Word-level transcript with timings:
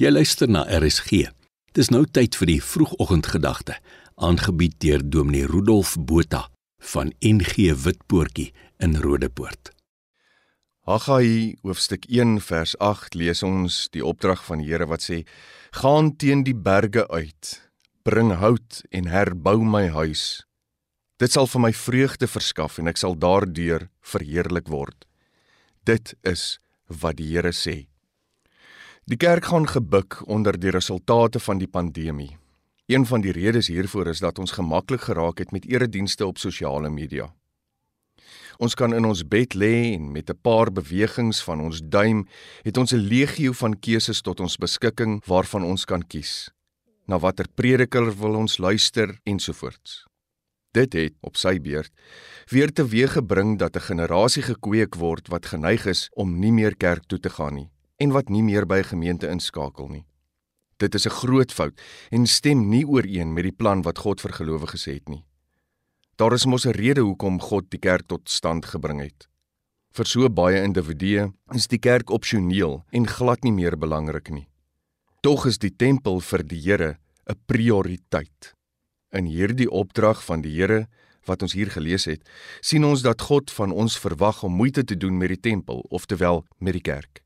Jy 0.00 0.08
luister 0.08 0.48
na 0.48 0.62
RSG. 0.64 1.26
Dis 1.76 1.90
nou 1.92 2.06
tyd 2.08 2.32
vir 2.40 2.48
die 2.48 2.60
vroegoggendgedagte, 2.64 3.74
aangebied 4.16 4.78
deur 4.80 5.02
Dominee 5.04 5.44
Rudolf 5.44 5.90
Botha 6.08 6.46
van 6.94 7.10
NG 7.20 7.74
Witpoortjie 7.82 8.46
in 8.80 8.96
Rodepoort. 8.96 9.74
Haggai 10.88 11.58
hoofstuk 11.60 12.08
1 12.08 12.38
vers 12.46 12.72
8 12.80 13.18
lees 13.20 13.44
ons 13.44 13.82
die 13.92 14.00
opdrag 14.00 14.40
van 14.46 14.64
die 14.64 14.70
Here 14.70 14.88
wat 14.88 15.04
sê: 15.04 15.26
"Gaan 15.82 16.16
teen 16.16 16.46
die 16.48 16.56
berge 16.56 17.04
uit, 17.12 17.60
bring 18.02 18.32
hout 18.40 18.80
en 18.88 19.12
herbou 19.12 19.60
my 19.60 19.88
huis. 19.92 20.46
Dit 21.18 21.36
sal 21.36 21.44
vir 21.44 21.60
my 21.60 21.72
vreugde 21.76 22.24
verskaf 22.24 22.78
en 22.78 22.88
ek 22.88 22.96
sal 22.96 23.20
daardeur 23.20 23.90
verheerlik 24.00 24.72
word." 24.72 25.04
Dit 25.84 26.14
is 26.24 26.58
wat 26.88 27.20
die 27.20 27.36
Here 27.36 27.52
sê. 27.52 27.89
Die 29.10 29.18
kerk 29.18 29.48
gaan 29.50 29.64
gebuk 29.66 30.20
onder 30.30 30.54
die 30.54 30.70
resultate 30.70 31.40
van 31.42 31.58
die 31.58 31.66
pandemie. 31.66 32.36
Een 32.86 33.06
van 33.06 33.24
die 33.24 33.32
redes 33.34 33.66
hiervoor 33.66 34.06
is 34.06 34.20
dat 34.22 34.38
ons 34.38 34.52
gemaklik 34.54 35.00
geraak 35.08 35.40
het 35.42 35.50
met 35.50 35.66
eredienste 35.66 36.26
op 36.26 36.38
sosiale 36.38 36.90
media. 36.94 37.26
Ons 38.62 38.76
kan 38.78 38.94
in 38.94 39.08
ons 39.08 39.24
bed 39.26 39.56
lê 39.58 39.96
en 39.96 40.12
met 40.12 40.30
'n 40.30 40.38
paar 40.42 40.70
bewegings 40.72 41.42
van 41.42 41.60
ons 41.60 41.80
duim 41.82 42.28
het 42.62 42.76
ons 42.76 42.92
'n 42.92 43.02
legio 43.10 43.52
van 43.52 43.78
keuses 43.80 44.20
tot 44.20 44.40
ons 44.40 44.56
beskikking 44.56 45.24
waarvan 45.26 45.64
ons 45.64 45.84
kan 45.84 46.06
kies. 46.06 46.50
Na 47.06 47.18
watter 47.18 47.46
prediker 47.54 48.14
wil 48.18 48.34
ons 48.34 48.58
luister 48.58 49.18
ensovoorts. 49.24 50.06
Dit 50.70 50.92
het 50.92 51.14
op 51.20 51.36
sy 51.36 51.60
beurt 51.60 51.92
weer 52.46 52.72
teweeggebring 52.72 53.58
dat 53.58 53.76
'n 53.76 53.80
generasie 53.80 54.42
gekweek 54.42 54.94
word 54.94 55.28
wat 55.28 55.46
geneig 55.46 55.86
is 55.86 56.08
om 56.12 56.38
nie 56.38 56.52
meer 56.52 56.76
kerk 56.76 57.04
toe 57.06 57.18
te 57.18 57.30
gaan 57.30 57.54
nie 57.54 57.70
en 58.00 58.12
wat 58.16 58.28
nie 58.32 58.42
meer 58.42 58.66
by 58.66 58.82
gemeente 58.82 59.28
inskakel 59.28 59.88
nie. 59.88 60.06
Dit 60.80 60.94
is 60.94 61.06
'n 61.06 61.18
groot 61.20 61.52
fout 61.52 61.80
en 62.10 62.26
stem 62.26 62.68
nie 62.68 62.84
ooreen 62.86 63.34
met 63.34 63.44
die 63.44 63.58
plan 63.60 63.82
wat 63.82 63.98
God 63.98 64.20
vir 64.20 64.32
gelowiges 64.32 64.84
het 64.84 65.08
nie. 65.08 65.24
Daar 66.16 66.32
is 66.32 66.46
mos 66.46 66.66
'n 66.66 66.72
rede 66.72 67.00
hoekom 67.00 67.40
God 67.40 67.70
die 67.70 67.78
kerk 67.78 68.06
tot 68.06 68.28
stand 68.28 68.64
gebring 68.66 69.00
het. 69.00 69.28
Vir 69.92 70.06
so 70.06 70.28
baie 70.28 70.62
individue 70.62 71.32
is 71.54 71.66
die 71.66 71.78
kerk 71.78 72.10
opsioneel 72.10 72.84
en 72.92 73.06
glad 73.06 73.42
nie 73.42 73.52
meer 73.52 73.76
belangrik 73.76 74.30
nie. 74.30 74.48
Tog 75.20 75.46
is 75.46 75.58
die 75.58 75.76
tempel 75.76 76.20
vir 76.20 76.42
die 76.42 76.60
Here 76.60 76.98
'n 77.26 77.36
prioriteit. 77.46 78.54
In 79.12 79.26
hierdie 79.26 79.70
opdrag 79.70 80.24
van 80.24 80.42
die 80.42 80.54
Here 80.54 80.86
wat 81.26 81.42
ons 81.42 81.52
hier 81.52 81.70
gelees 81.70 82.04
het, 82.04 82.28
sien 82.60 82.84
ons 82.84 83.02
dat 83.02 83.20
God 83.20 83.50
van 83.50 83.72
ons 83.72 83.98
verwag 83.98 84.42
om 84.42 84.52
moeite 84.52 84.84
te 84.84 84.96
doen 84.96 85.18
met 85.18 85.28
die 85.28 85.40
tempel, 85.40 85.84
oftewel 85.90 86.44
met 86.58 86.72
die 86.72 86.82
kerk. 86.82 87.22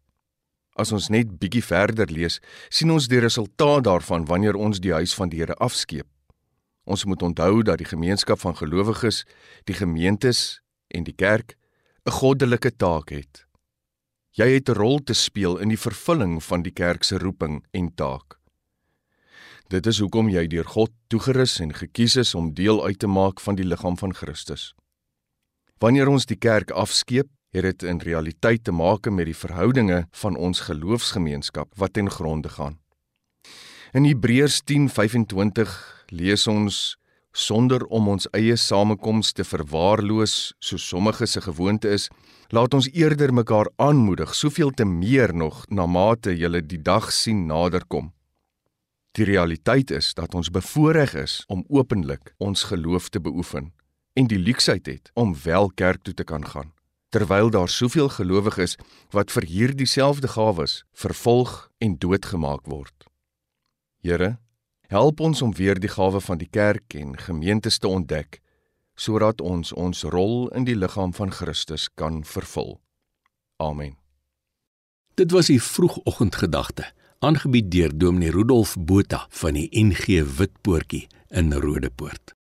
As 0.74 0.90
ons 0.92 1.08
net 1.08 1.38
bietjie 1.38 1.62
verder 1.62 2.10
lees, 2.10 2.40
sien 2.70 2.90
ons 2.90 3.06
die 3.08 3.20
resultaat 3.22 3.84
daarvan 3.86 4.26
wanneer 4.26 4.58
ons 4.58 4.80
die 4.82 4.92
huis 4.92 5.14
van 5.14 5.30
die 5.30 5.38
Here 5.38 5.54
afskeep. 5.62 6.08
Ons 6.84 7.06
moet 7.06 7.22
onthou 7.22 7.62
dat 7.62 7.78
die 7.78 7.88
gemeenskap 7.88 8.42
van 8.42 8.56
gelowiges, 8.58 9.22
die 9.64 9.76
gemeentes 9.78 10.60
en 10.90 11.04
die 11.04 11.14
kerk 11.14 11.56
'n 12.06 12.10
goddelike 12.10 12.76
taak 12.76 13.10
het. 13.10 13.46
Jy 14.32 14.48
het 14.54 14.68
'n 14.68 14.74
rol 14.74 14.98
te 14.98 15.14
speel 15.14 15.58
in 15.58 15.68
die 15.68 15.78
vervulling 15.78 16.42
van 16.42 16.62
die 16.62 16.72
kerk 16.72 17.04
se 17.04 17.18
roeping 17.18 17.64
en 17.72 17.94
taak. 17.94 18.38
Dit 19.68 19.86
is 19.86 19.98
hoekom 19.98 20.28
jy 20.28 20.46
deur 20.46 20.64
God 20.64 20.90
toegerus 21.08 21.60
en 21.60 21.72
gekies 21.72 22.16
is 22.16 22.34
om 22.34 22.54
deel 22.54 22.84
uit 22.84 22.98
te 22.98 23.06
maak 23.06 23.40
van 23.40 23.54
die 23.54 23.64
liggaam 23.64 23.96
van 23.96 24.14
Christus. 24.14 24.74
Wanneer 25.78 26.08
ons 26.08 26.26
die 26.26 26.36
kerk 26.36 26.70
afskeep, 26.70 27.28
het 27.54 27.62
dit 27.62 27.82
in 27.82 28.00
realiteit 28.02 28.64
te 28.64 28.72
maak 28.72 29.06
met 29.10 29.28
die 29.30 29.36
verhoudinge 29.36 30.06
van 30.10 30.36
ons 30.36 30.66
geloofsgemeenskap 30.66 31.70
wat 31.78 31.92
ten 31.94 32.10
gronde 32.10 32.48
gaan. 32.48 32.78
In 33.92 34.04
Hebreërs 34.04 34.62
10:25 34.66 35.70
lees 36.10 36.46
ons 36.46 36.98
sonder 37.32 37.84
om 37.84 38.08
ons 38.08 38.26
eie 38.30 38.56
samekomste 38.56 39.42
te 39.42 39.48
verwaarloos 39.48 40.54
soos 40.58 40.88
sommige 40.88 41.26
se 41.26 41.40
gewoonte 41.40 41.88
is, 41.88 42.08
laat 42.48 42.74
ons 42.74 42.90
eerder 42.92 43.34
mekaar 43.34 43.70
aanmoedig, 43.76 44.34
soveel 44.34 44.70
te 44.70 44.84
meer 44.84 45.34
nog 45.34 45.64
na 45.68 45.86
mate 45.86 46.36
julle 46.36 46.62
die 46.62 46.82
dag 46.82 47.12
sien 47.12 47.46
naderkom. 47.46 48.12
Die 49.12 49.24
realiteit 49.24 49.90
is 49.90 50.14
dat 50.14 50.34
ons 50.34 50.50
bevoorreg 50.50 51.14
is 51.14 51.44
om 51.46 51.64
openlik 51.68 52.34
ons 52.38 52.62
geloof 52.62 53.08
te 53.08 53.20
beoefen 53.20 53.72
en 54.12 54.26
die 54.26 54.38
luksheid 54.38 54.86
het 54.86 55.10
om 55.14 55.36
wel 55.44 55.70
kerk 55.74 56.02
toe 56.02 56.14
te 56.14 56.24
kan 56.24 56.46
gaan 56.46 56.74
terwyl 57.14 57.50
daar 57.50 57.68
soveel 57.68 58.08
gelowiges 58.10 58.74
wat 59.14 59.30
vir 59.30 59.46
hierdie 59.46 59.86
selfde 59.86 60.28
gawes 60.34 60.80
vervolg 60.98 61.68
en 61.78 61.94
doodgemaak 62.02 62.66
word. 62.66 63.06
Here, 64.02 64.38
help 64.90 65.20
ons 65.20 65.42
om 65.42 65.54
weer 65.54 65.78
die 65.78 65.92
gawe 65.94 66.20
van 66.20 66.42
die 66.42 66.50
kerk 66.50 66.96
en 66.98 67.14
gemeentes 67.18 67.78
te 67.78 67.88
ontdek 67.88 68.40
sodat 68.98 69.40
ons 69.42 69.72
ons 69.74 70.02
rol 70.14 70.48
in 70.54 70.66
die 70.66 70.76
liggaam 70.78 71.14
van 71.14 71.30
Christus 71.34 71.88
kan 71.98 72.22
vervul. 72.26 72.76
Amen. 73.62 73.96
Dit 75.18 75.34
was 75.34 75.50
die 75.50 75.62
vroegoggendgedagte, 75.62 76.86
aangebied 77.18 77.70
deur 77.70 77.94
Dominee 77.94 78.34
Rudolf 78.34 78.74
Botha 78.78 79.26
van 79.42 79.58
die 79.58 79.68
NG 79.70 80.22
Witpoortjie 80.38 81.06
in 81.30 81.52
Rodepoort. 81.52 82.34